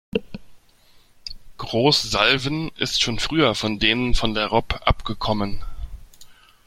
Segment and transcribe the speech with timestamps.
[1.59, 5.63] Groß-Salwen ist schon früher von denen von der Ropp abgekommen.